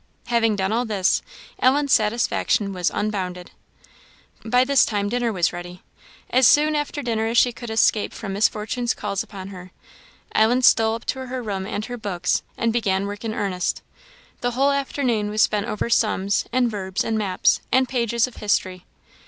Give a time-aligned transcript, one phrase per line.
[0.25, 1.21] Having done all this,
[1.59, 3.51] Ellen's satisfaction was unbounded.
[4.43, 5.83] By this time dinner was ready.
[6.31, 9.71] As soon after dinner as she could escape from Miss Fortunes's calls upon her,
[10.33, 13.83] Ellen stole up to her room and her books, and began work in earnest.
[14.39, 18.85] The whole afternoon was spent over sums, and verbs, and maps, and pages of history.